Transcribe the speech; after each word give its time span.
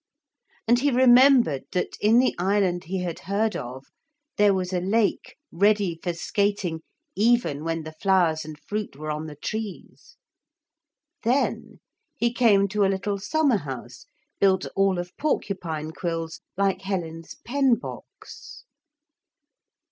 And 0.67 0.79
he 0.79 0.89
remembered 0.89 1.65
that, 1.73 1.95
in 2.01 2.17
the 2.17 2.33
island 2.39 2.85
he 2.85 3.03
had 3.03 3.19
heard 3.19 3.55
of, 3.55 3.85
there 4.35 4.51
was 4.51 4.73
a 4.73 4.79
lake 4.81 5.35
ready 5.51 5.99
for 6.01 6.11
skating 6.11 6.81
even 7.15 7.63
when 7.63 7.83
the 7.83 7.91
flowers 7.91 8.43
and 8.43 8.59
fruit 8.59 8.95
were 8.95 9.11
on 9.11 9.27
the 9.27 9.35
trees. 9.35 10.17
Then 11.21 11.81
he 12.17 12.33
came 12.33 12.67
to 12.69 12.83
a 12.83 12.89
little 12.89 13.19
summer 13.19 13.57
house 13.57 14.07
built 14.39 14.65
all 14.75 14.97
of 14.97 15.15
porcupine 15.17 15.91
quills 15.91 16.41
like 16.57 16.81
Helen's 16.81 17.35
pen 17.45 17.75
box. 17.75 18.63